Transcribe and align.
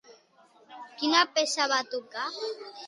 Quina 1.03 1.21
peça 1.37 1.69
va 1.77 1.81
tocar? 1.97 2.29